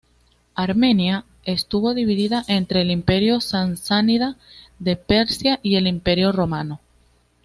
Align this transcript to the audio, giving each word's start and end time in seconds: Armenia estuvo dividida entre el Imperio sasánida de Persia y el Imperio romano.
Armenia 0.55 1.25
estuvo 1.45 1.93
dividida 1.93 2.43
entre 2.47 2.81
el 2.81 2.89
Imperio 2.89 3.39
sasánida 3.39 4.35
de 4.79 4.95
Persia 4.95 5.59
y 5.61 5.75
el 5.75 5.85
Imperio 5.85 6.31
romano. 6.31 6.79